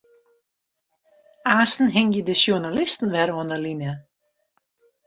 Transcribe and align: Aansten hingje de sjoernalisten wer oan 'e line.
Aansten 1.51 1.89
hingje 1.97 2.21
de 2.27 2.35
sjoernalisten 2.41 3.09
wer 3.15 3.29
oan 3.37 3.49
'e 3.53 3.59
line. 3.65 3.91